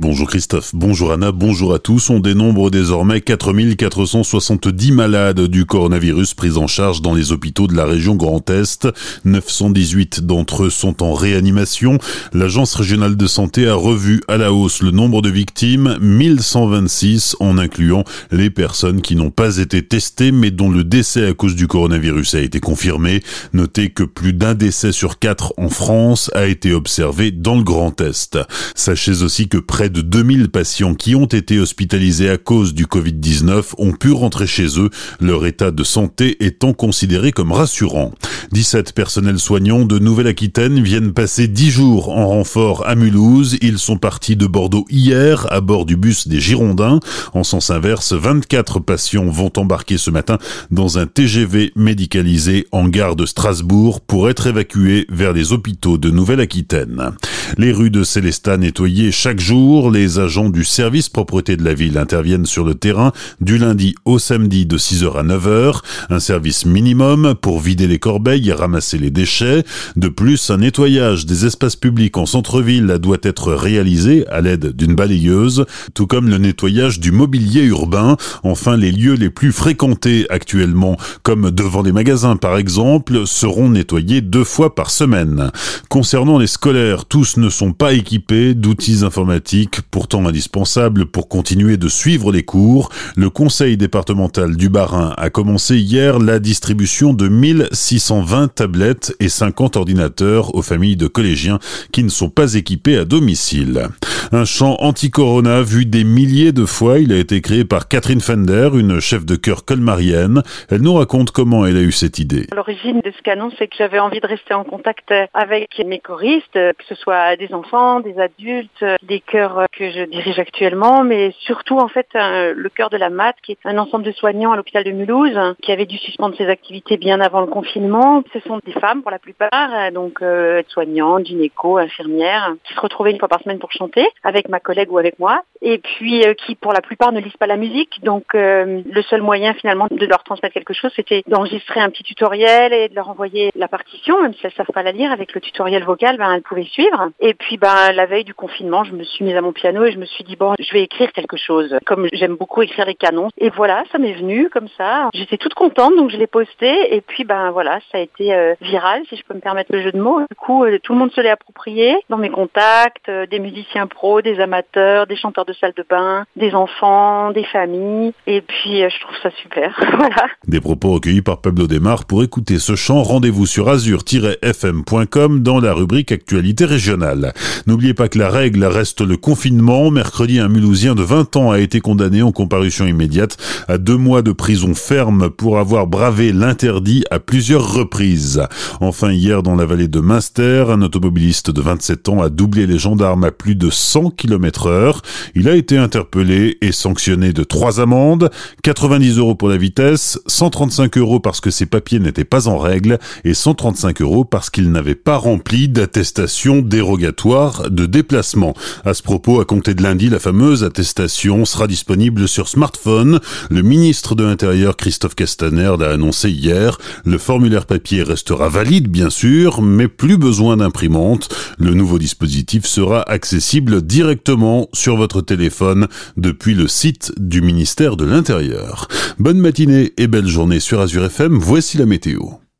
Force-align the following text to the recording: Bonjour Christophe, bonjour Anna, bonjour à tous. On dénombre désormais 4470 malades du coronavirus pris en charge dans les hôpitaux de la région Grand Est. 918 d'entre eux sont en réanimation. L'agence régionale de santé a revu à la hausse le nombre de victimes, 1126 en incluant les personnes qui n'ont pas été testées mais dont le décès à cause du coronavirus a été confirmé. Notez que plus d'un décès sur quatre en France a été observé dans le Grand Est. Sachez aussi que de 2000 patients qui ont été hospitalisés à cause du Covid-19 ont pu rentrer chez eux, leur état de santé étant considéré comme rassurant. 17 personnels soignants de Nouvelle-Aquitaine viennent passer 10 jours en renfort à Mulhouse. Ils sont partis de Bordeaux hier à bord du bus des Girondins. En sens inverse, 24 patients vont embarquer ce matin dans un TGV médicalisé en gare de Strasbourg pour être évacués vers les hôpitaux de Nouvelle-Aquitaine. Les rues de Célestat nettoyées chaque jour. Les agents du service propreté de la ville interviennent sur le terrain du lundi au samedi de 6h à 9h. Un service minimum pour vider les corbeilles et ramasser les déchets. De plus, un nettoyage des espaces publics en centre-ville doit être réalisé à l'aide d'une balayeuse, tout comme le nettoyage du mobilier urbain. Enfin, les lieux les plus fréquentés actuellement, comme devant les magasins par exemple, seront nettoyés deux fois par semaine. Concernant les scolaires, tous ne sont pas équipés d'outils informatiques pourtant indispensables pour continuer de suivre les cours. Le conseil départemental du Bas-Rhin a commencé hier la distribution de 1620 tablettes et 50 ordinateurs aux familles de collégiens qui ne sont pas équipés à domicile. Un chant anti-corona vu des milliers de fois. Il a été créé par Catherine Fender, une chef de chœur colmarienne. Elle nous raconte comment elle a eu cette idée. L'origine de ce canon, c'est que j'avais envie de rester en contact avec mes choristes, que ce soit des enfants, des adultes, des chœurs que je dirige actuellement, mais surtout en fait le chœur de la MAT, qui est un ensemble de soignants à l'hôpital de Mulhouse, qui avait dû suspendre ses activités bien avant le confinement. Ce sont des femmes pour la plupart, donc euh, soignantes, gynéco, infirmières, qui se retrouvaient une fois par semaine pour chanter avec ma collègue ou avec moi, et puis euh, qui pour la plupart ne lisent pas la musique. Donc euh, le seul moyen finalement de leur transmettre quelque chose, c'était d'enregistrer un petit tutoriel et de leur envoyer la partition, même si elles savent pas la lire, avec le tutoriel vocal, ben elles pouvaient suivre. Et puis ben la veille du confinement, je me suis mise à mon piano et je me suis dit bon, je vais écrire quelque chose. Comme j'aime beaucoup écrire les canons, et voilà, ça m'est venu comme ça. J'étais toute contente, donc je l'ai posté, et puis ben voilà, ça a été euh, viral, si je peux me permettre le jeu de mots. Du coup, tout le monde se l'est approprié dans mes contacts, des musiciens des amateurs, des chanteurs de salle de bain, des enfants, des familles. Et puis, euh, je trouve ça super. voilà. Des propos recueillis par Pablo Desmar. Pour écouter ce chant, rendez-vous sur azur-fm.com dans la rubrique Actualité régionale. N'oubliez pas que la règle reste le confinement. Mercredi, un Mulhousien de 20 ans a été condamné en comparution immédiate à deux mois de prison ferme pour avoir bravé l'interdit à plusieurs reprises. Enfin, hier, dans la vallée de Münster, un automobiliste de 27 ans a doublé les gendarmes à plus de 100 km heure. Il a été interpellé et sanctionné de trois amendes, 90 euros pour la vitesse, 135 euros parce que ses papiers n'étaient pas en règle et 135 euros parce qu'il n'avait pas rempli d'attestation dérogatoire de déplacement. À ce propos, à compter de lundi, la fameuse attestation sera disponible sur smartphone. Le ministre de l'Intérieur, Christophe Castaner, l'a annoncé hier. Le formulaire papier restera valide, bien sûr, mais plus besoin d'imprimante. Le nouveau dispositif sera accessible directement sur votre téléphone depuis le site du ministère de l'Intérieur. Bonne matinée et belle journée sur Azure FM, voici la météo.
Bonjour 0.00 0.28
Christophe, 0.28 0.76
bonjour 0.76 1.10
Anna, 1.10 1.32
bonjour 1.32 1.74
à 1.74 1.80
tous. 1.80 2.08
On 2.08 2.20
dénombre 2.20 2.70
désormais 2.70 3.20
4470 3.20 4.92
malades 4.92 5.40
du 5.48 5.66
coronavirus 5.66 6.34
pris 6.34 6.56
en 6.56 6.68
charge 6.68 7.02
dans 7.02 7.14
les 7.14 7.32
hôpitaux 7.32 7.66
de 7.66 7.74
la 7.74 7.84
région 7.84 8.14
Grand 8.14 8.48
Est. 8.48 8.86
918 9.24 10.20
d'entre 10.24 10.66
eux 10.66 10.70
sont 10.70 11.02
en 11.02 11.14
réanimation. 11.14 11.98
L'agence 12.32 12.76
régionale 12.76 13.16
de 13.16 13.26
santé 13.26 13.66
a 13.66 13.74
revu 13.74 14.20
à 14.28 14.36
la 14.36 14.52
hausse 14.52 14.82
le 14.82 14.92
nombre 14.92 15.20
de 15.20 15.30
victimes, 15.30 15.98
1126 16.00 17.34
en 17.40 17.58
incluant 17.58 18.04
les 18.30 18.50
personnes 18.50 19.02
qui 19.02 19.16
n'ont 19.16 19.32
pas 19.32 19.56
été 19.56 19.84
testées 19.84 20.30
mais 20.30 20.52
dont 20.52 20.70
le 20.70 20.84
décès 20.84 21.26
à 21.26 21.32
cause 21.32 21.56
du 21.56 21.66
coronavirus 21.66 22.36
a 22.36 22.40
été 22.40 22.60
confirmé. 22.60 23.20
Notez 23.52 23.90
que 23.90 24.04
plus 24.04 24.32
d'un 24.32 24.54
décès 24.54 24.92
sur 24.92 25.18
quatre 25.18 25.54
en 25.56 25.70
France 25.70 26.30
a 26.36 26.46
été 26.46 26.72
observé 26.72 27.32
dans 27.32 27.56
le 27.56 27.64
Grand 27.64 28.00
Est. 28.00 28.38
Sachez 28.76 29.22
aussi 29.22 29.48
que 29.48 29.58
de 29.90 30.00
2000 30.00 30.48
patients 30.48 30.94
qui 30.94 31.14
ont 31.14 31.26
été 31.26 31.58
hospitalisés 31.58 32.30
à 32.30 32.36
cause 32.36 32.74
du 32.74 32.86
Covid-19 32.86 33.74
ont 33.78 33.92
pu 33.92 34.12
rentrer 34.12 34.46
chez 34.46 34.78
eux, 34.78 34.90
leur 35.20 35.46
état 35.46 35.70
de 35.70 35.84
santé 35.84 36.36
étant 36.44 36.72
considéré 36.72 37.32
comme 37.32 37.52
rassurant. 37.52 38.12
17 38.52 38.92
personnels 38.92 39.38
soignants 39.38 39.84
de 39.84 39.98
Nouvelle-Aquitaine 39.98 40.82
viennent 40.82 41.12
passer 41.12 41.48
10 41.48 41.70
jours 41.70 42.08
en 42.10 42.26
renfort 42.26 42.86
à 42.86 42.94
Mulhouse. 42.94 43.56
Ils 43.60 43.78
sont 43.78 43.96
partis 43.96 44.36
de 44.36 44.46
Bordeaux 44.46 44.86
hier 44.90 45.46
à 45.50 45.60
bord 45.60 45.84
du 45.84 45.96
bus 45.96 46.28
des 46.28 46.40
Girondins. 46.40 47.00
En 47.34 47.44
sens 47.44 47.70
inverse, 47.70 48.12
24 48.12 48.80
patients 48.80 49.28
vont 49.28 49.52
embarquer 49.56 49.98
ce 49.98 50.10
matin 50.10 50.38
dans 50.70 50.98
un 50.98 51.06
TGV 51.06 51.72
médicalisé 51.76 52.66
en 52.72 52.88
gare 52.88 53.16
de 53.16 53.26
Strasbourg 53.26 54.00
pour 54.00 54.28
être 54.30 54.46
évacués 54.46 55.06
vers 55.10 55.32
les 55.32 55.52
hôpitaux 55.52 55.98
de 55.98 56.10
Nouvelle-Aquitaine. 56.10 57.12
Les 57.56 57.72
rues 57.72 57.90
de 57.90 58.04
Célestat 58.04 58.56
nettoyées 58.56 59.12
chaque 59.12 59.40
jour. 59.40 59.77
Les 59.78 60.18
agents 60.18 60.50
du 60.50 60.64
service 60.64 61.08
propreté 61.08 61.56
de 61.56 61.62
la 61.62 61.72
ville 61.72 61.98
interviennent 61.98 62.46
sur 62.46 62.64
le 62.64 62.74
terrain 62.74 63.12
du 63.40 63.58
lundi 63.58 63.94
au 64.04 64.18
samedi 64.18 64.66
de 64.66 64.76
6h 64.76 65.16
à 65.16 65.22
9h. 65.22 65.82
Un 66.10 66.18
service 66.18 66.66
minimum 66.66 67.36
pour 67.40 67.60
vider 67.60 67.86
les 67.86 68.00
corbeilles 68.00 68.48
et 68.48 68.52
ramasser 68.52 68.98
les 68.98 69.10
déchets. 69.10 69.62
De 69.94 70.08
plus, 70.08 70.50
un 70.50 70.58
nettoyage 70.58 71.26
des 71.26 71.46
espaces 71.46 71.76
publics 71.76 72.16
en 72.16 72.26
centre-ville 72.26 72.98
doit 73.00 73.18
être 73.22 73.52
réalisé 73.52 74.26
à 74.26 74.40
l'aide 74.40 74.74
d'une 74.74 74.96
balayeuse, 74.96 75.64
tout 75.94 76.08
comme 76.08 76.28
le 76.28 76.38
nettoyage 76.38 76.98
du 76.98 77.12
mobilier 77.12 77.62
urbain. 77.62 78.16
Enfin, 78.42 78.76
les 78.76 78.90
lieux 78.90 79.14
les 79.14 79.30
plus 79.30 79.52
fréquentés 79.52 80.26
actuellement, 80.28 80.96
comme 81.22 81.52
devant 81.52 81.82
les 81.82 81.92
magasins 81.92 82.36
par 82.36 82.58
exemple, 82.58 83.26
seront 83.26 83.70
nettoyés 83.70 84.22
deux 84.22 84.44
fois 84.44 84.74
par 84.74 84.90
semaine. 84.90 85.52
Concernant 85.88 86.38
les 86.38 86.48
scolaires, 86.48 87.04
tous 87.04 87.36
ne 87.36 87.48
sont 87.48 87.72
pas 87.72 87.92
équipés 87.92 88.54
d'outils 88.54 89.04
informatiques 89.04 89.57
pourtant 89.90 90.26
indispensables 90.26 91.06
pour 91.06 91.28
continuer 91.28 91.76
de 91.76 91.88
suivre 91.88 92.30
les 92.30 92.42
cours. 92.42 92.90
Le 93.16 93.30
conseil 93.30 93.76
départemental 93.76 94.56
du 94.56 94.68
Bas-Rhin 94.68 95.14
a 95.16 95.30
commencé 95.30 95.78
hier 95.78 96.18
la 96.18 96.38
distribution 96.38 97.14
de 97.14 97.28
1620 97.28 98.54
tablettes 98.54 99.14
et 99.20 99.28
50 99.28 99.76
ordinateurs 99.76 100.54
aux 100.54 100.62
familles 100.62 100.96
de 100.96 101.06
collégiens 101.06 101.58
qui 101.92 102.04
ne 102.04 102.08
sont 102.08 102.30
pas 102.30 102.54
équipés 102.54 102.98
à 102.98 103.04
domicile. 103.04 103.88
Un 104.30 104.44
chant 104.44 104.76
anti-corona 104.80 105.62
vu 105.62 105.86
des 105.86 106.04
milliers 106.04 106.52
de 106.52 106.66
fois. 106.66 106.98
Il 106.98 107.14
a 107.14 107.16
été 107.16 107.40
créé 107.40 107.64
par 107.64 107.88
Catherine 107.88 108.20
Fender, 108.20 108.68
une 108.74 109.00
chef 109.00 109.24
de 109.24 109.36
chœur 109.36 109.64
colmarienne. 109.64 110.42
Elle 110.70 110.82
nous 110.82 110.92
raconte 110.92 111.30
comment 111.30 111.64
elle 111.64 111.78
a 111.78 111.80
eu 111.80 111.92
cette 111.92 112.18
idée. 112.18 112.46
L'origine 112.54 113.00
de 113.00 113.10
ce 113.10 113.22
canon, 113.22 113.50
c'est 113.58 113.68
que 113.68 113.76
j'avais 113.78 113.98
envie 113.98 114.20
de 114.20 114.26
rester 114.26 114.52
en 114.52 114.64
contact 114.64 115.14
avec 115.32 115.82
mes 115.86 115.98
choristes, 115.98 116.52
que 116.52 116.84
ce 116.86 116.94
soit 116.94 117.36
des 117.36 117.54
enfants, 117.54 118.00
des 118.00 118.18
adultes, 118.18 118.84
des 119.02 119.20
chœurs 119.20 119.64
que 119.72 119.90
je 119.90 120.04
dirige 120.04 120.38
actuellement, 120.38 121.04
mais 121.04 121.34
surtout 121.40 121.78
en 121.78 121.88
fait 121.88 122.08
le 122.12 122.68
chœur 122.68 122.90
de 122.90 122.98
la 122.98 123.08
MAT, 123.08 123.32
qui 123.42 123.52
est 123.52 123.58
un 123.64 123.78
ensemble 123.78 124.04
de 124.04 124.12
soignants 124.12 124.52
à 124.52 124.56
l'hôpital 124.56 124.84
de 124.84 124.90
Mulhouse, 124.90 125.38
qui 125.62 125.72
avait 125.72 125.86
dû 125.86 125.96
suspendre 125.96 126.36
ses 126.36 126.48
activités 126.48 126.98
bien 126.98 127.22
avant 127.22 127.40
le 127.40 127.46
confinement. 127.46 128.22
Ce 128.34 128.40
sont 128.40 128.60
des 128.66 128.72
femmes 128.72 129.00
pour 129.00 129.10
la 129.10 129.18
plupart, 129.18 129.90
donc 129.94 130.20
euh, 130.20 130.62
soignantes, 130.68 131.24
gynéco, 131.24 131.78
infirmières, 131.78 132.54
qui 132.64 132.74
se 132.74 132.80
retrouvaient 132.80 133.12
une 133.12 133.18
fois 133.18 133.28
par 133.28 133.40
semaine 133.40 133.58
pour 133.58 133.72
chanter 133.72 134.06
avec 134.24 134.48
ma 134.48 134.60
collègue 134.60 134.92
ou 134.92 134.98
avec 134.98 135.18
moi, 135.18 135.42
et 135.62 135.78
puis 135.78 136.24
euh, 136.24 136.34
qui 136.34 136.54
pour 136.54 136.72
la 136.72 136.80
plupart 136.80 137.12
ne 137.12 137.20
lisent 137.20 137.36
pas 137.38 137.46
la 137.46 137.56
musique. 137.56 138.02
Donc 138.02 138.34
euh, 138.34 138.82
le 138.84 139.02
seul 139.02 139.22
moyen 139.22 139.54
finalement 139.54 139.86
de 139.90 140.06
leur 140.06 140.22
transmettre 140.24 140.54
quelque 140.54 140.74
chose, 140.74 140.92
c'était 140.94 141.22
d'enregistrer 141.26 141.80
un 141.80 141.90
petit 141.90 142.04
tutoriel 142.04 142.72
et 142.72 142.88
de 142.88 142.94
leur 142.94 143.08
envoyer 143.08 143.50
la 143.54 143.68
partition, 143.68 144.20
même 144.22 144.34
si 144.34 144.40
elles 144.44 144.52
savent 144.52 144.66
pas 144.72 144.82
la 144.82 144.92
lire, 144.92 145.12
avec 145.12 145.34
le 145.34 145.40
tutoriel 145.40 145.84
vocal, 145.84 146.16
ben 146.16 146.32
elles 146.32 146.42
pouvaient 146.42 146.64
suivre. 146.64 147.10
Et 147.20 147.34
puis 147.34 147.56
ben 147.56 147.92
la 147.92 148.06
veille 148.06 148.24
du 148.24 148.34
confinement, 148.34 148.84
je 148.84 148.92
me 148.92 149.04
suis 149.04 149.24
mise 149.24 149.36
à 149.36 149.40
mon 149.40 149.52
piano 149.52 149.84
et 149.84 149.92
je 149.92 149.98
me 149.98 150.06
suis 150.06 150.24
dit 150.24 150.36
bon, 150.36 150.54
je 150.58 150.72
vais 150.72 150.82
écrire 150.82 151.12
quelque 151.12 151.36
chose. 151.36 151.76
Comme 151.86 152.08
j'aime 152.12 152.36
beaucoup 152.36 152.62
écrire 152.62 152.86
les 152.86 152.94
canons, 152.94 153.28
et 153.38 153.50
voilà, 153.50 153.84
ça 153.92 153.98
m'est 153.98 154.14
venu 154.14 154.48
comme 154.50 154.68
ça. 154.76 155.08
J'étais 155.14 155.36
toute 155.36 155.54
contente, 155.54 155.96
donc 155.96 156.10
je 156.10 156.16
l'ai 156.16 156.26
posté, 156.26 156.94
et 156.94 157.00
puis 157.00 157.24
ben 157.24 157.50
voilà, 157.50 157.80
ça 157.90 157.98
a 157.98 158.00
été 158.00 158.34
euh, 158.34 158.54
viral, 158.60 159.02
si 159.08 159.16
je 159.16 159.24
peux 159.24 159.34
me 159.34 159.40
permettre 159.40 159.72
le 159.72 159.82
jeu 159.82 159.92
de 159.92 160.00
mots. 160.00 160.20
Du 160.20 160.36
coup, 160.36 160.64
tout 160.82 160.92
le 160.92 160.98
monde 160.98 161.12
se 161.12 161.20
l'est 161.20 161.30
approprié 161.30 161.96
dans 162.08 162.18
mes 162.18 162.30
contacts, 162.30 163.10
des 163.10 163.38
musiciens 163.38 163.86
des 164.22 164.40
amateurs, 164.40 165.06
des 165.06 165.16
chanteurs 165.16 165.44
de 165.44 165.52
salle 165.52 165.72
de 165.76 165.84
bain, 165.88 166.24
des 166.36 166.54
enfants, 166.54 167.30
des 167.32 167.44
familles. 167.44 168.12
Et 168.26 168.40
puis, 168.40 168.82
euh, 168.82 168.88
je 168.88 169.00
trouve 169.00 169.16
ça 169.22 169.30
super. 169.42 169.78
voilà. 169.96 170.26
Des 170.46 170.60
propos 170.60 170.92
recueillis 170.92 171.22
par 171.22 171.40
Pablo 171.40 171.66
Desmar. 171.66 172.04
Pour 172.06 172.22
écouter 172.22 172.58
ce 172.58 172.74
chant, 172.74 173.02
rendez-vous 173.02 173.46
sur 173.46 173.68
azur-fm.com 173.68 175.42
dans 175.42 175.60
la 175.60 175.72
rubrique 175.74 176.12
Actualité 176.12 176.64
régionale. 176.64 177.32
N'oubliez 177.66 177.94
pas 177.94 178.08
que 178.08 178.18
la 178.18 178.30
règle 178.30 178.64
reste 178.64 179.02
le 179.02 179.16
confinement. 179.16 179.90
Mercredi, 179.90 180.40
un 180.40 180.48
Mulhousien 180.48 180.94
de 180.94 181.02
20 181.02 181.36
ans 181.36 181.50
a 181.50 181.60
été 181.60 181.80
condamné 181.80 182.22
en 182.22 182.32
comparution 182.32 182.86
immédiate 182.86 183.36
à 183.68 183.78
deux 183.78 183.96
mois 183.96 184.22
de 184.22 184.32
prison 184.32 184.74
ferme 184.74 185.28
pour 185.30 185.58
avoir 185.58 185.86
bravé 185.86 186.32
l'interdit 186.32 187.04
à 187.10 187.18
plusieurs 187.18 187.74
reprises. 187.74 188.42
Enfin, 188.80 189.12
hier, 189.12 189.42
dans 189.42 189.54
la 189.54 189.66
vallée 189.66 189.88
de 189.88 190.00
Münster, 190.00 190.64
un 190.68 190.82
automobiliste 190.82 191.50
de 191.50 191.60
27 191.60 192.08
ans 192.08 192.22
a 192.22 192.30
doublé 192.30 192.66
les 192.66 192.78
gendarmes 192.78 193.24
à 193.24 193.30
plus 193.30 193.54
de 193.54 193.70
100 193.70 193.97
km 194.10 194.66
heure. 194.66 195.02
Il 195.34 195.48
a 195.48 195.54
été 195.54 195.76
interpellé 195.76 196.58
et 196.60 196.72
sanctionné 196.72 197.32
de 197.32 197.44
trois 197.44 197.80
amendes, 197.80 198.30
90 198.62 199.18
euros 199.18 199.34
pour 199.34 199.48
la 199.48 199.56
vitesse, 199.56 200.18
135 200.26 200.96
euros 200.98 201.20
parce 201.20 201.40
que 201.40 201.50
ses 201.50 201.66
papiers 201.66 202.00
n'étaient 202.00 202.24
pas 202.24 202.48
en 202.48 202.58
règle 202.58 202.98
et 203.24 203.34
135 203.34 204.00
euros 204.02 204.24
parce 204.24 204.50
qu'il 204.50 204.70
n'avait 204.70 204.94
pas 204.94 205.16
rempli 205.16 205.68
d'attestation 205.68 206.62
dérogatoire 206.62 207.70
de 207.70 207.86
déplacement. 207.86 208.54
À 208.84 208.94
ce 208.94 209.02
propos, 209.02 209.40
à 209.40 209.44
compter 209.44 209.74
de 209.74 209.82
lundi, 209.82 210.08
la 210.08 210.18
fameuse 210.18 210.64
attestation 210.64 211.44
sera 211.44 211.66
disponible 211.66 212.28
sur 212.28 212.48
smartphone. 212.48 213.20
Le 213.50 213.62
ministre 213.62 214.14
de 214.14 214.24
l'Intérieur, 214.24 214.76
Christophe 214.76 215.14
Castaner, 215.14 215.72
l'a 215.78 215.90
annoncé 215.90 216.30
hier. 216.30 216.78
Le 217.04 217.18
formulaire 217.18 217.66
papier 217.66 218.02
restera 218.02 218.48
valide, 218.48 218.88
bien 218.88 219.10
sûr, 219.10 219.62
mais 219.62 219.88
plus 219.88 220.16
besoin 220.16 220.56
d'imprimante. 220.56 221.28
Le 221.58 221.74
nouveau 221.74 221.98
dispositif 221.98 222.66
sera 222.66 223.02
accessible 223.02 223.86
directement 223.88 224.68
sur 224.74 224.96
votre 224.96 225.22
téléphone 225.22 225.88
depuis 226.16 226.54
le 226.54 226.68
site 226.68 227.12
du 227.16 227.40
ministère 227.40 227.96
de 227.96 228.04
l'Intérieur. 228.04 228.86
Bonne 229.18 229.38
matinée 229.38 229.94
et 229.96 230.06
belle 230.06 230.28
journée 230.28 230.60
sur 230.60 230.80
Azure 230.80 231.06
FM, 231.06 231.38
voici 231.38 231.78
la 231.78 231.86
météo. 231.86 232.20